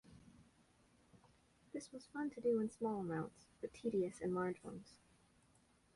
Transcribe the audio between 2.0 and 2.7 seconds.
fun to do